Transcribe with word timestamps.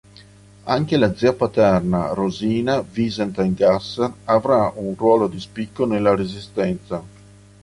Anche 0.63 0.97
la 0.97 1.15
zia 1.15 1.31
paterna 1.33 2.11
Rosina 2.15 2.81
Visintin 2.81 3.53
Gasser 3.53 4.11
avrà 4.23 4.73
un 4.77 4.95
ruolo 4.95 5.27
di 5.27 5.39
spicco 5.39 5.85
nella 5.85 6.15
Resistenza. 6.15 7.03